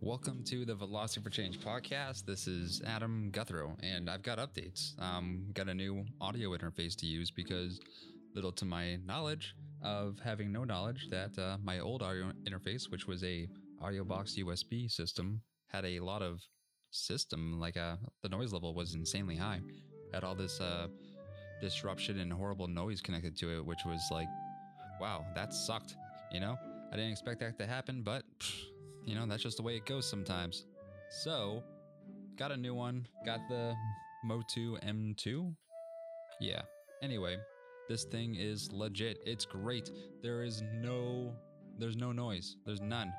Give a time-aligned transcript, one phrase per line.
[0.00, 2.24] Welcome to the Velocity for Change podcast.
[2.24, 4.92] This is Adam Guthrow, and I've got updates.
[5.02, 7.80] Um, got a new audio interface to use because,
[8.32, 13.08] little to my knowledge of having no knowledge, that uh, my old audio interface, which
[13.08, 13.48] was a
[13.82, 16.40] audio box USB system, had a lot of
[16.92, 19.60] system like uh, the noise level was insanely high.
[20.14, 20.86] Had all this uh,
[21.60, 24.28] disruption and horrible noise connected to it, which was like,
[25.00, 25.96] wow, that sucked.
[26.32, 26.56] You know,
[26.92, 28.22] I didn't expect that to happen, but.
[29.08, 30.66] You know, that's just the way it goes sometimes.
[31.10, 31.62] So,
[32.36, 33.08] got a new one.
[33.24, 33.74] Got the
[34.22, 35.54] Motu M2.
[36.40, 36.62] Yeah.
[37.02, 37.36] Anyway,
[37.88, 39.18] this thing is legit.
[39.24, 39.90] It's great.
[40.22, 41.34] There is no
[41.78, 42.56] there's no noise.
[42.66, 43.12] There's none.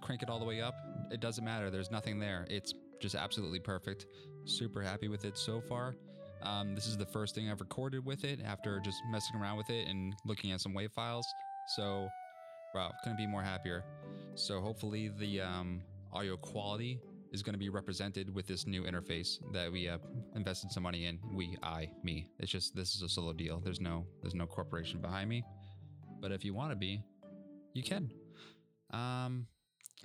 [0.00, 0.74] Crank it all the way up.
[1.12, 1.70] It doesn't matter.
[1.70, 2.46] There's nothing there.
[2.48, 4.06] It's just absolutely perfect.
[4.46, 5.94] Super happy with it so far.
[6.42, 9.68] Um, this is the first thing I've recorded with it after just messing around with
[9.68, 11.26] it and looking at some WAV files.
[11.76, 12.08] So,
[12.74, 13.84] wow, couldn't be more happier.
[14.34, 17.00] So hopefully the um, audio quality
[17.32, 19.98] is going to be represented with this new interface that we uh,
[20.34, 21.18] invested some money in.
[21.32, 22.28] We, I, me.
[22.38, 23.60] It's just this is a solo deal.
[23.60, 25.44] There's no there's no corporation behind me.
[26.20, 27.02] But if you want to be,
[27.72, 28.10] you can.
[28.92, 29.46] Um,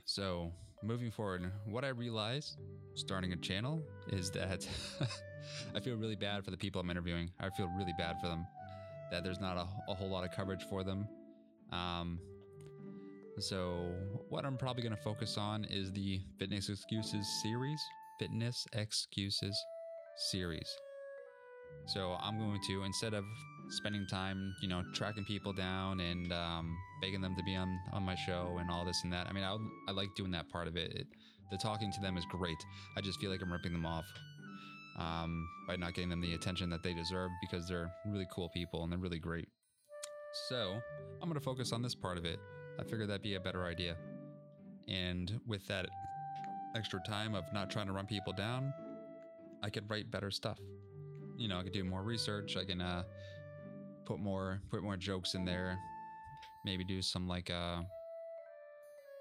[0.05, 0.51] so
[0.83, 2.57] moving forward, what I realized
[2.93, 4.67] starting a channel is that
[5.75, 7.31] I feel really bad for the people I'm interviewing.
[7.39, 8.45] I feel really bad for them
[9.11, 11.07] that there's not a, a whole lot of coverage for them.
[11.71, 12.19] Um,
[13.39, 13.93] so,
[14.29, 17.81] what I'm probably going to focus on is the Fitness Excuses series.
[18.17, 19.61] Fitness Excuses
[20.31, 20.69] series.
[21.87, 23.25] So, I'm going to, instead of
[23.71, 28.03] spending time, you know, tracking people down and um, begging them to be on, on
[28.03, 29.57] my show and all this and that, I mean, I,
[29.89, 30.93] I like doing that part of it.
[30.95, 31.07] it.
[31.51, 32.57] The talking to them is great.
[32.97, 34.05] I just feel like I'm ripping them off
[34.97, 38.83] um, by not getting them the attention that they deserve because they're really cool people
[38.83, 39.49] and they're really great.
[40.47, 40.79] So,
[41.21, 42.39] I'm going to focus on this part of it
[42.79, 43.95] I figured that'd be a better idea.
[44.87, 45.87] And with that
[46.75, 48.73] extra time of not trying to run people down,
[49.63, 50.59] I could write better stuff.
[51.37, 52.57] You know, I could do more research.
[52.57, 53.03] I can uh,
[54.05, 55.77] put more put more jokes in there.
[56.65, 57.81] Maybe do some like uh,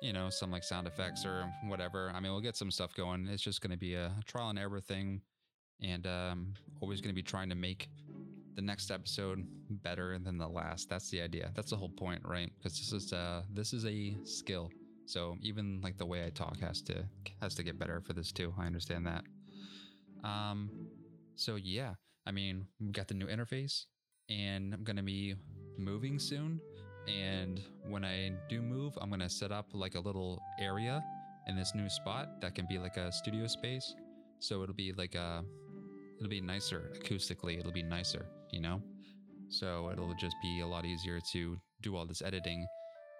[0.02, 2.12] you know, some like sound effects or whatever.
[2.14, 3.26] I mean, we'll get some stuff going.
[3.26, 5.22] It's just going to be a trial and error thing,
[5.82, 7.88] and um, always going to be trying to make
[8.54, 9.46] the next episode
[9.82, 10.88] better than the last.
[10.88, 11.50] That's the idea.
[11.54, 12.50] That's the whole point, right?
[12.58, 14.70] Because this is uh this is a skill.
[15.06, 17.04] So even like the way I talk has to
[17.40, 18.54] has to get better for this too.
[18.58, 19.24] I understand that.
[20.22, 20.70] Um
[21.36, 21.94] so yeah,
[22.26, 23.84] I mean, we've got the new interface
[24.28, 25.34] and I'm going to be
[25.76, 26.60] moving soon
[27.06, 31.02] and when I do move, I'm going to set up like a little area
[31.46, 33.94] in this new spot that can be like a studio space.
[34.38, 35.44] So it'll be like a
[36.24, 37.58] it'll be nicer acoustically.
[37.58, 38.80] It'll be nicer you know?
[39.48, 42.66] So it'll just be a lot easier to do all this editing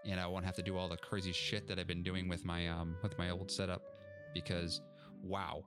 [0.06, 2.44] and I won't have to do all the crazy shit that I've been doing with
[2.44, 3.82] my um with my old setup
[4.32, 4.81] because
[5.22, 5.64] wow.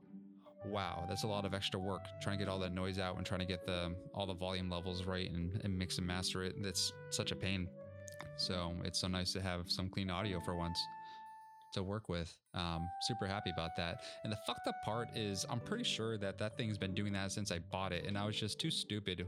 [0.66, 3.24] Wow, that's a lot of extra work trying to get all that noise out and
[3.24, 6.60] trying to get the all the volume levels right and, and mix and master it.
[6.60, 7.68] That's such a pain.
[8.36, 10.78] So it's so nice to have some clean audio for once
[11.74, 12.32] to work with.
[12.54, 14.02] Um, super happy about that.
[14.24, 17.32] And the fucked up part is, I'm pretty sure that that thing's been doing that
[17.32, 19.26] since I bought it, and I was just too stupid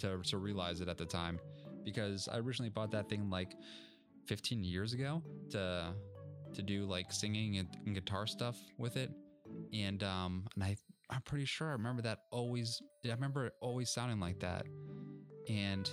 [0.00, 1.38] to, to realize it at the time
[1.84, 3.54] because I originally bought that thing like
[4.26, 5.92] 15 years ago to
[6.54, 9.10] to do like singing and, and guitar stuff with it
[9.72, 10.76] and um and I
[11.10, 14.66] I'm pretty sure I remember that always I remember it always sounding like that
[15.48, 15.90] and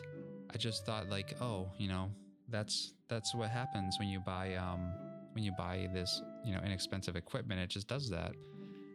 [0.53, 2.11] I just thought like oh you know
[2.49, 4.93] that's that's what happens when you buy um
[5.33, 8.31] when you buy this you know inexpensive equipment it just does that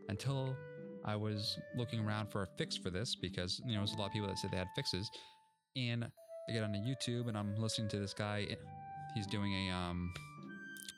[0.08, 0.56] until
[1.04, 4.06] I was looking around for a fix for this because, you know, there's a lot
[4.06, 5.10] of people that said they had fixes.
[5.76, 8.46] And I get onto YouTube and I'm listening to this guy.
[9.14, 10.12] He's doing a, um,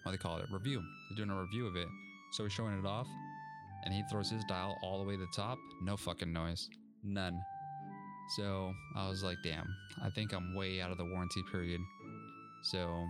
[0.05, 0.45] what do they call it?
[0.49, 0.81] A review.
[1.09, 1.89] He's doing a review of it.
[2.33, 3.09] So he's showing it off
[3.85, 5.59] and he throws his dial all the way to the top.
[5.83, 6.69] No fucking noise.
[7.03, 7.41] None.
[8.37, 9.67] So I was like, damn,
[10.03, 11.81] I think I'm way out of the warranty period.
[12.63, 13.05] So,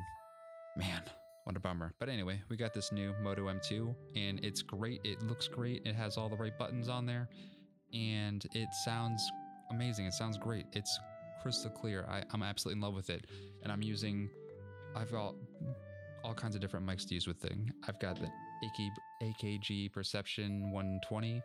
[0.77, 1.03] man,
[1.47, 1.95] what a bummer.
[2.01, 5.01] But anyway, we got this new Motu M2 and it's great.
[5.05, 5.81] It looks great.
[5.87, 7.29] It has all the right buttons on there
[7.95, 9.23] and it sounds
[9.71, 10.07] amazing.
[10.07, 10.67] It sounds great.
[10.73, 10.99] It's
[11.41, 12.05] crystal clear.
[12.11, 13.29] I, am absolutely in love with it.
[13.63, 14.29] And I'm using,
[14.97, 15.37] I've got
[16.25, 17.71] all kinds of different mics to use with thing.
[17.87, 18.29] I've got the
[19.23, 21.41] AKG Perception 120.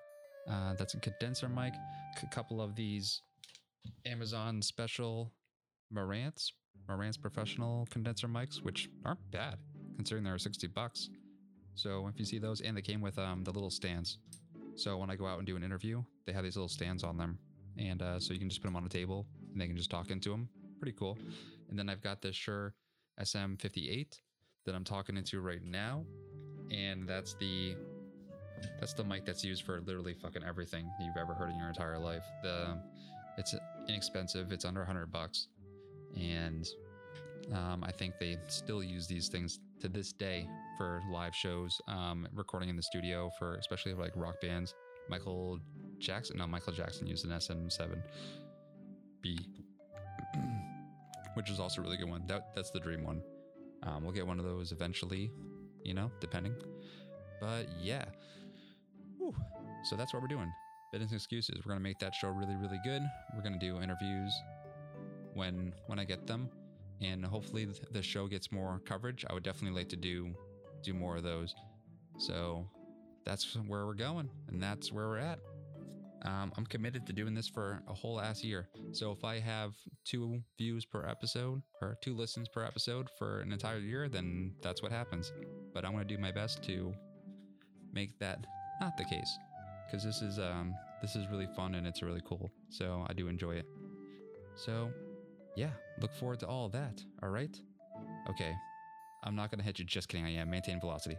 [0.50, 1.74] Uh, that's a condenser mic.
[2.24, 3.22] A couple of these
[4.08, 5.32] Amazon special
[5.94, 6.54] Marantz,
[6.90, 9.60] Marantz professional condenser mics, which aren't bad
[9.96, 11.10] considering they're 60 bucks.
[11.76, 14.18] So if you see those, and they came with um, the little stands.
[14.76, 17.18] So when I go out and do an interview, they have these little stands on
[17.18, 17.38] them.
[17.78, 19.90] And uh, so you can just put them on a table and they can just
[19.90, 20.50] talk into them.
[20.80, 21.18] Pretty cool.
[21.70, 22.74] And then I've got this Shure
[23.20, 24.20] SM58
[24.66, 26.06] that I'm talking into right now.
[26.72, 27.76] and that's the
[28.80, 31.98] that's the mic that's used for literally fucking everything you've ever heard in your entire
[31.98, 32.24] life.
[32.44, 32.78] The
[33.38, 33.56] it's
[33.88, 34.52] inexpensive.
[34.52, 35.48] It's under 100 bucks,
[36.16, 36.68] and
[37.54, 40.48] um, I think they still use these things to this day
[40.78, 44.74] for live shows, um, recording in the studio for especially like rock bands.
[45.10, 45.60] Michael
[46.00, 48.02] Jackson, no, Michael Jackson used an SM7B,
[51.34, 52.24] which is also a really good one.
[52.28, 53.22] That that's the dream one.
[53.84, 55.32] Um, we'll get one of those eventually,
[55.84, 56.56] you know, depending.
[57.40, 58.06] But yeah,
[59.18, 59.36] Whew.
[59.84, 60.52] so that's what we're doing.
[60.92, 61.62] Business excuses.
[61.66, 63.02] We're gonna make that show really, really good.
[63.36, 64.34] We're gonna do interviews
[65.34, 66.50] when when I get them,
[67.02, 69.26] and hopefully the show gets more coverage.
[69.30, 70.34] I would definitely like to do
[70.84, 71.54] do more of those.
[72.18, 72.66] So
[73.26, 75.40] that's where we're going, and that's where we're at.
[76.24, 78.70] Um, I'm committed to doing this for a whole ass year.
[78.92, 79.74] So if I have
[80.06, 84.84] two views per episode or two listens per episode for an entire year, then that's
[84.84, 85.34] what happens.
[85.74, 86.94] But I'm to do my best to
[87.92, 88.46] make that
[88.80, 89.38] not the case
[89.86, 92.52] because this is um this is really fun and it's really cool.
[92.70, 93.66] So I do enjoy it.
[94.56, 94.92] So
[95.56, 95.70] yeah,
[96.00, 97.04] look forward to all of that.
[97.22, 97.60] All right.
[98.30, 98.54] Okay.
[99.24, 99.86] I'm not going to hit you.
[99.86, 100.26] Just kidding.
[100.26, 100.50] I am.
[100.50, 101.18] Maintain velocity.